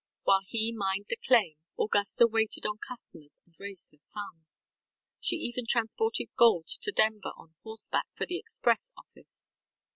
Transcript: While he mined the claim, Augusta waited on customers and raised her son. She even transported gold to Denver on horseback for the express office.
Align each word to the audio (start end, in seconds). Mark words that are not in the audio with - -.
While 0.23 0.41
he 0.47 0.73
mined 0.75 1.05
the 1.09 1.15
claim, 1.15 1.59
Augusta 1.79 2.25
waited 2.25 2.65
on 2.65 2.79
customers 2.79 3.39
and 3.45 3.53
raised 3.59 3.91
her 3.91 3.99
son. 3.99 4.47
She 5.19 5.35
even 5.35 5.67
transported 5.67 6.29
gold 6.35 6.65
to 6.81 6.91
Denver 6.91 7.33
on 7.37 7.53
horseback 7.61 8.07
for 8.15 8.25
the 8.25 8.39
express 8.39 8.91
office. 8.97 9.55